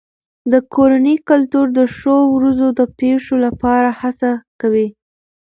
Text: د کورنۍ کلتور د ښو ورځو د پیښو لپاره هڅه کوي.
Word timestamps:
د 0.51 0.53
کورنۍ 0.73 1.15
کلتور 1.29 1.65
د 1.77 1.79
ښو 1.95 2.17
ورځو 2.35 2.67
د 2.79 2.81
پیښو 2.99 3.35
لپاره 3.45 3.89
هڅه 4.01 4.31
کوي. 4.61 4.87